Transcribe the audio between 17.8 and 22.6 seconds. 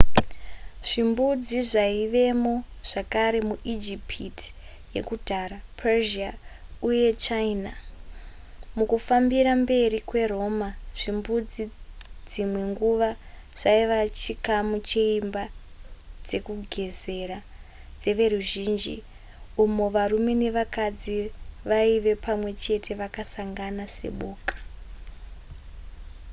dzeveruzhinji umo varume nevakadzi vaive pamwe